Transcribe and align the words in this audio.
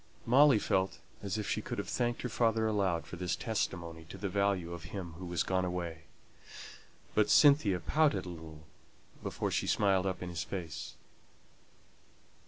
Molly 0.25 0.57
felt 0.57 0.97
as 1.21 1.37
if 1.37 1.47
she 1.47 1.61
could 1.61 1.77
have 1.77 1.87
thanked 1.87 2.23
her 2.23 2.27
father 2.27 2.65
aloud 2.65 3.05
for 3.05 3.17
this 3.17 3.35
testimony 3.35 4.03
to 4.05 4.17
the 4.17 4.29
value 4.29 4.73
of 4.73 4.85
him 4.85 5.13
who 5.19 5.27
was 5.27 5.43
gone 5.43 5.63
away. 5.63 6.05
But 7.13 7.29
Cynthia 7.29 7.79
pouted 7.79 8.25
a 8.25 8.29
little 8.29 8.63
before 9.21 9.51
she 9.51 9.67
smiled 9.67 10.07
up 10.07 10.23
in 10.23 10.29
his 10.29 10.43
face. 10.43 10.95